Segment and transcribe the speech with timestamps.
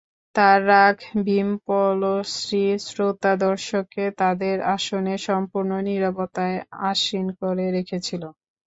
[0.35, 0.95] তার রাগ
[1.25, 6.57] ভীমপলশ্রী শ্রোতা-দর্শককে তাদের আসনে সম্পূর্ণ নীরবতায়
[6.89, 8.23] আসীন করে রেখেছিল।